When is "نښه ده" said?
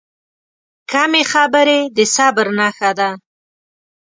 2.57-3.09